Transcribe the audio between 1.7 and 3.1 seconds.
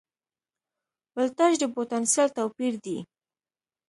پوتنسیال توپیر دی.